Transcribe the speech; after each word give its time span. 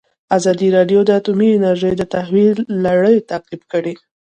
ازادي 0.37 0.67
راډیو 0.77 0.99
د 1.05 1.09
اټومي 1.19 1.49
انرژي 1.57 1.93
د 1.97 2.03
تحول 2.13 2.57
لړۍ 2.85 3.17
تعقیب 3.29 3.61
کړې. 3.71 3.93